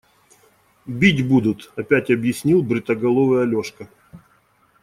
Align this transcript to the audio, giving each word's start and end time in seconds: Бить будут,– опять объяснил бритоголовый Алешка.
Бить 0.87 1.27
будут,– 1.27 1.71
опять 1.75 2.09
объяснил 2.09 2.63
бритоголовый 2.63 3.43
Алешка. 3.43 3.87